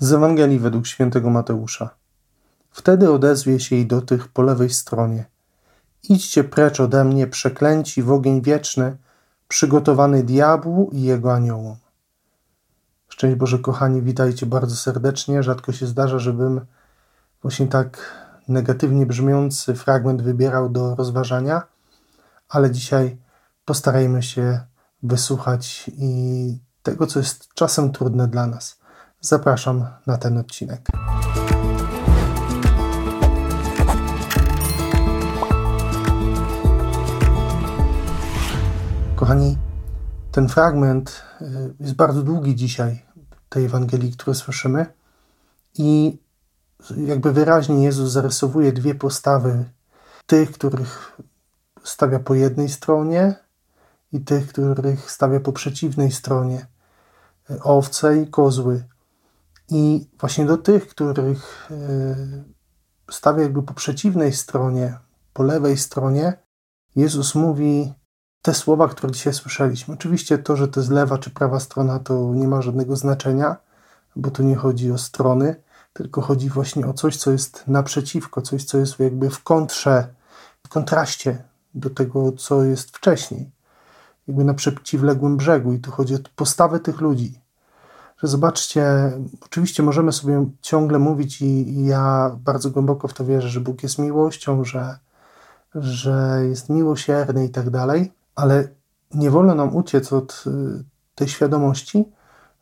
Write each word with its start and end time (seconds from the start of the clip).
Z 0.00 0.12
Ewangelii 0.12 0.58
według 0.58 0.86
świętego 0.86 1.30
Mateusza. 1.30 1.90
Wtedy 2.70 3.10
odezwie 3.10 3.60
się 3.60 3.76
i 3.76 3.86
do 3.86 4.02
tych 4.02 4.28
po 4.28 4.42
lewej 4.42 4.70
stronie. 4.70 5.24
Idźcie 6.08 6.44
precz 6.44 6.80
ode 6.80 7.04
mnie, 7.04 7.26
przeklęci 7.26 8.02
w 8.02 8.12
ogień 8.12 8.42
wieczny, 8.42 8.96
przygotowany 9.48 10.22
diabłu 10.22 10.90
i 10.92 11.02
jego 11.02 11.34
aniołom. 11.34 11.76
Szczęść 13.08 13.36
Boże, 13.36 13.58
kochani, 13.58 14.02
witajcie 14.02 14.46
bardzo 14.46 14.76
serdecznie. 14.76 15.42
Rzadko 15.42 15.72
się 15.72 15.86
zdarza, 15.86 16.18
żebym 16.18 16.60
właśnie 17.42 17.66
tak 17.66 18.14
negatywnie 18.48 19.06
brzmiący 19.06 19.74
fragment 19.74 20.22
wybierał 20.22 20.68
do 20.68 20.94
rozważania, 20.94 21.62
ale 22.48 22.70
dzisiaj 22.70 23.16
postarajmy 23.64 24.22
się 24.22 24.60
wysłuchać 25.02 25.90
i 25.92 26.58
tego, 26.82 27.06
co 27.06 27.18
jest 27.18 27.54
czasem 27.54 27.92
trudne 27.92 28.28
dla 28.28 28.46
nas. 28.46 28.79
Zapraszam 29.22 29.86
na 30.06 30.18
ten 30.18 30.38
odcinek. 30.38 30.88
Kochani, 39.16 39.58
ten 40.32 40.48
fragment 40.48 41.22
y, 41.40 41.74
jest 41.80 41.94
bardzo 41.94 42.22
długi 42.22 42.56
dzisiaj, 42.56 43.02
tej 43.48 43.64
Ewangelii, 43.64 44.12
które 44.12 44.34
słyszymy, 44.34 44.86
i 45.78 46.18
jakby 46.96 47.32
wyraźnie 47.32 47.84
Jezus 47.84 48.12
zarysowuje 48.12 48.72
dwie 48.72 48.94
postawy: 48.94 49.64
tych, 50.26 50.52
których 50.52 51.18
stawia 51.84 52.18
po 52.18 52.34
jednej 52.34 52.68
stronie, 52.68 53.34
i 54.12 54.20
tych, 54.20 54.48
których 54.48 55.10
stawia 55.10 55.40
po 55.40 55.52
przeciwnej 55.52 56.12
stronie 56.12 56.66
y, 57.50 57.62
owce 57.62 58.22
i 58.22 58.26
kozły. 58.26 58.84
I 59.70 60.08
właśnie 60.20 60.46
do 60.46 60.58
tych, 60.58 60.88
których 60.88 61.70
y, 61.70 62.44
stawia 63.10 63.42
jakby 63.42 63.62
po 63.62 63.74
przeciwnej 63.74 64.32
stronie, 64.32 64.98
po 65.32 65.42
lewej 65.42 65.76
stronie, 65.76 66.32
Jezus 66.96 67.34
mówi 67.34 67.92
te 68.42 68.54
słowa, 68.54 68.88
które 68.88 69.12
dzisiaj 69.12 69.34
słyszeliśmy. 69.34 69.94
Oczywiście 69.94 70.38
to, 70.38 70.56
że 70.56 70.68
to 70.68 70.80
jest 70.80 70.92
lewa 70.92 71.18
czy 71.18 71.30
prawa 71.30 71.60
strona, 71.60 71.98
to 71.98 72.34
nie 72.34 72.48
ma 72.48 72.62
żadnego 72.62 72.96
znaczenia, 72.96 73.56
bo 74.16 74.30
tu 74.30 74.42
nie 74.42 74.56
chodzi 74.56 74.92
o 74.92 74.98
strony, 74.98 75.56
tylko 75.92 76.20
chodzi 76.20 76.48
właśnie 76.48 76.86
o 76.86 76.92
coś, 76.92 77.16
co 77.16 77.30
jest 77.30 77.64
naprzeciwko, 77.66 78.42
coś, 78.42 78.64
co 78.64 78.78
jest 78.78 78.98
jakby 78.98 79.30
w 79.30 79.42
kontrze, 79.42 80.14
w 80.66 80.68
kontraście 80.68 81.44
do 81.74 81.90
tego, 81.90 82.32
co 82.32 82.64
jest 82.64 82.96
wcześniej. 82.96 83.50
Jakby 84.28 84.44
na 84.44 84.54
przeciwległym 84.54 85.36
brzegu. 85.36 85.72
I 85.72 85.78
tu 85.78 85.90
chodzi 85.90 86.14
o 86.14 86.18
postawę 86.36 86.80
tych 86.80 87.00
ludzi. 87.00 87.39
Że 88.22 88.28
zobaczcie, 88.28 89.12
oczywiście 89.40 89.82
możemy 89.82 90.12
sobie 90.12 90.46
ciągle 90.60 90.98
mówić, 90.98 91.42
i, 91.42 91.68
i 91.68 91.86
ja 91.86 92.36
bardzo 92.38 92.70
głęboko 92.70 93.08
w 93.08 93.14
to 93.14 93.24
wierzę, 93.24 93.48
że 93.48 93.60
Bóg 93.60 93.82
jest 93.82 93.98
miłością, 93.98 94.64
że, 94.64 94.98
że 95.74 96.40
jest 96.48 96.68
miłosierny 96.68 97.44
i 97.44 97.50
tak 97.50 97.70
dalej 97.70 98.12
ale 98.40 98.68
nie 99.14 99.30
wolno 99.30 99.54
nam 99.54 99.76
uciec 99.76 100.12
od 100.12 100.44
y, 100.46 100.84
tej 101.14 101.28
świadomości, 101.28 102.04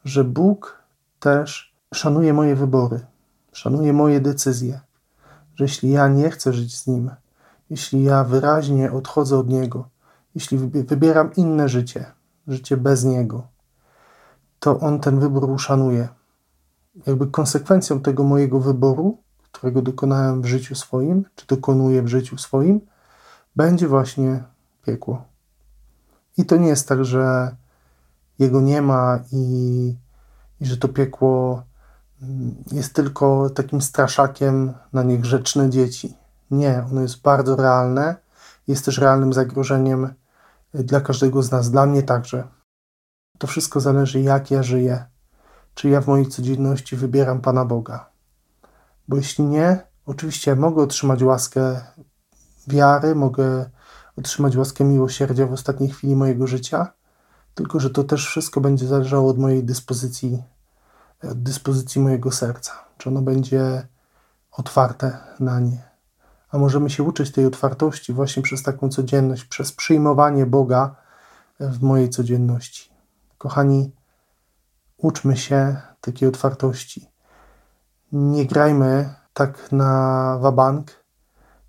że 0.04 0.24
Bóg 0.24 0.82
też 1.20 1.74
szanuje 1.94 2.32
moje 2.32 2.56
wybory, 2.56 3.00
szanuje 3.52 3.92
moje 3.92 4.20
decyzje, 4.20 4.80
że 5.54 5.64
jeśli 5.64 5.90
ja 5.90 6.08
nie 6.08 6.30
chcę 6.30 6.52
żyć 6.52 6.78
z 6.78 6.86
Nim, 6.86 7.10
jeśli 7.70 8.02
ja 8.02 8.24
wyraźnie 8.24 8.92
odchodzę 8.92 9.38
od 9.38 9.48
Niego, 9.48 9.88
jeśli 10.34 10.58
wybieram 10.58 11.34
inne 11.36 11.68
życie, 11.68 12.04
życie 12.48 12.76
bez 12.76 13.04
Niego, 13.04 13.46
to 14.60 14.80
On 14.80 15.00
ten 15.00 15.20
wybór 15.20 15.50
uszanuje. 15.50 16.08
Jakby 17.06 17.26
konsekwencją 17.26 18.00
tego 18.00 18.24
mojego 18.24 18.60
wyboru, 18.60 19.18
którego 19.52 19.82
dokonałem 19.82 20.42
w 20.42 20.46
życiu 20.46 20.74
swoim, 20.74 21.24
czy 21.34 21.46
dokonuję 21.46 22.02
w 22.02 22.08
życiu 22.08 22.38
swoim, 22.38 22.80
będzie 23.56 23.88
właśnie 23.88 24.42
piekło. 24.86 25.24
I 26.36 26.44
to 26.44 26.56
nie 26.56 26.68
jest 26.68 26.88
tak, 26.88 27.04
że 27.04 27.56
jego 28.38 28.60
nie 28.60 28.82
ma 28.82 29.18
i, 29.32 29.94
i 30.60 30.66
że 30.66 30.76
to 30.76 30.88
piekło 30.88 31.62
mm, 32.22 32.54
jest 32.72 32.94
tylko 32.94 33.50
takim 33.50 33.82
straszakiem 33.82 34.72
na 34.92 35.02
niegrzeczne 35.02 35.70
dzieci. 35.70 36.14
Nie, 36.50 36.84
ono 36.90 37.00
jest 37.00 37.20
bardzo 37.20 37.56
realne, 37.56 38.16
jest 38.68 38.84
też 38.84 38.98
realnym 38.98 39.32
zagrożeniem 39.32 40.14
dla 40.74 41.00
każdego 41.00 41.42
z 41.42 41.50
nas, 41.50 41.70
dla 41.70 41.86
mnie 41.86 42.02
także. 42.02 42.44
To 43.38 43.46
wszystko 43.46 43.80
zależy, 43.80 44.20
jak 44.20 44.50
ja 44.50 44.62
żyję. 44.62 45.04
Czy 45.74 45.88
ja 45.88 46.00
w 46.00 46.06
mojej 46.06 46.26
codzienności 46.26 46.96
wybieram 46.96 47.40
Pana 47.40 47.64
Boga. 47.64 48.10
Bo 49.08 49.16
jeśli 49.16 49.44
nie, 49.44 49.78
oczywiście 50.06 50.56
mogę 50.56 50.82
otrzymać 50.82 51.22
łaskę 51.22 51.80
wiary, 52.66 53.14
mogę 53.14 53.70
otrzymać 54.16 54.56
łaskę 54.56 54.84
miłosierdzia 54.84 55.46
w 55.46 55.52
ostatniej 55.52 55.90
chwili 55.90 56.16
mojego 56.16 56.46
życia, 56.46 56.92
tylko 57.54 57.80
że 57.80 57.90
to 57.90 58.04
też 58.04 58.26
wszystko 58.26 58.60
będzie 58.60 58.86
zależało 58.86 59.30
od 59.30 59.38
mojej 59.38 59.64
dyspozycji, 59.64 60.42
od 61.22 61.42
dyspozycji 61.42 62.00
mojego 62.00 62.32
serca. 62.32 62.72
Czy 62.98 63.08
ono 63.08 63.22
będzie 63.22 63.86
otwarte 64.52 65.18
na 65.40 65.60
nie. 65.60 65.88
A 66.50 66.58
możemy 66.58 66.90
się 66.90 67.02
uczyć 67.02 67.32
tej 67.32 67.46
otwartości 67.46 68.12
właśnie 68.12 68.42
przez 68.42 68.62
taką 68.62 68.88
codzienność, 68.88 69.44
przez 69.44 69.72
przyjmowanie 69.72 70.46
Boga 70.46 70.94
w 71.60 71.82
mojej 71.82 72.10
codzienności. 72.10 72.87
Kochani, 73.38 73.92
uczmy 74.96 75.36
się 75.36 75.76
takiej 76.00 76.28
otwartości. 76.28 77.10
Nie 78.12 78.46
grajmy 78.46 79.14
tak 79.32 79.72
na 79.72 80.38
wabank, 80.40 81.04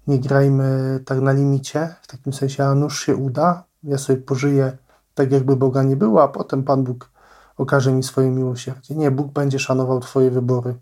nie 0.08 0.19
grajmy 0.19 1.00
tak 1.06 1.22
na 1.22 1.31
limicie, 1.31 1.96
w 2.02 2.08
takim 2.08 2.34
sensie, 2.34 2.63
a 2.63 2.75
nuż 2.75 3.06
się 3.06 3.16
uda, 3.16 3.63
ja 3.84 3.97
sobie 3.97 4.22
pożyję 4.22 4.78
tak, 5.13 5.31
jakby 5.31 5.56
Boga 5.56 5.84
nie 5.84 5.96
było, 5.96 6.24
a 6.24 6.28
potem 6.28 6.63
Pan 6.63 6.84
Bóg 6.84 7.12
okaże 7.58 7.91
mi 7.91 8.03
swoje 8.03 8.31
miłosierdzie. 8.31 8.96
Nie, 8.96 9.12
Bóg 9.12 9.31
będzie 9.31 9.59
szanował 9.59 10.00
Twoje 10.00 10.31
wybory. 10.31 10.75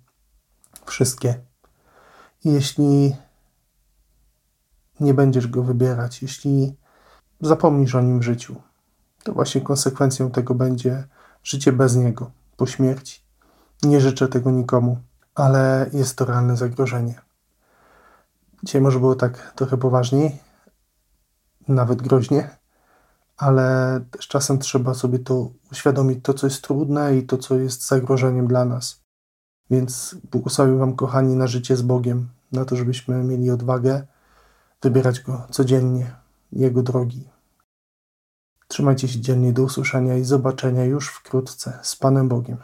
Wszystkie. 0.86 1.42
Jeśli 2.44 3.16
nie 5.00 5.14
będziesz 5.14 5.48
go 5.48 5.64
wybierać, 5.64 6.22
jeśli 6.22 6.78
zapomnisz 7.42 7.96
o 7.96 8.02
nim 8.02 8.20
w 8.20 8.24
życiu, 8.24 8.56
to 9.24 9.34
właśnie 9.34 9.62
konsekwencją 9.62 10.32
tego 10.32 10.56
będzie 10.56 11.08
życie 11.44 11.72
bez 11.72 11.96
niego, 11.96 12.32
po 12.58 12.68
śmierci. 12.68 13.22
Nie 13.84 14.02
życzę 14.02 14.28
tego 14.28 14.52
nikomu, 14.52 14.98
ale 15.36 15.90
jest 15.94 16.16
to 16.16 16.26
realne 16.26 16.58
zagrożenie. 16.58 17.22
Dzisiaj 18.64 18.82
może 18.82 19.00
było 19.00 19.16
tak 19.16 19.54
trochę 19.56 19.78
poważniej, 19.78 20.40
nawet 21.68 22.02
groźnie, 22.02 22.50
ale 23.38 24.00
też 24.12 24.28
czasem 24.28 24.60
trzeba 24.60 24.94
sobie 24.94 25.20
to 25.20 25.52
uświadomić, 25.72 26.20
to 26.24 26.34
co 26.34 26.48
jest 26.48 26.64
trudne 26.64 27.18
i 27.18 27.24
to 27.24 27.38
co 27.38 27.56
jest 27.56 27.88
zagrożeniem 27.88 28.48
dla 28.48 28.66
nas. 28.66 29.02
Więc 29.70 30.16
błogosławię 30.32 30.78
Wam, 30.78 30.96
kochani, 30.96 31.36
na 31.36 31.48
życie 31.48 31.78
z 31.78 31.82
Bogiem, 31.82 32.28
na 32.52 32.66
to, 32.66 32.76
żebyśmy 32.76 33.24
mieli 33.24 33.52
odwagę 33.52 34.08
wybierać 34.82 35.20
Go 35.20 35.48
codziennie, 35.52 36.16
Jego 36.52 36.84
drogi. 36.84 37.30
Trzymajcie 38.78 39.08
się 39.08 39.20
dzielnie 39.20 39.54
do 39.54 39.64
usłyszenia 39.64 40.18
i 40.18 40.24
zobaczenia 40.24 40.86
już 40.86 41.10
wkrótce 41.10 41.80
z 41.82 41.96
Panem 41.96 42.28
Bogiem. 42.28 42.58